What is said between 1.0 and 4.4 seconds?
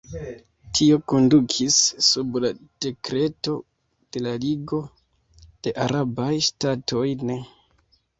kondukis, sub la dekreto de la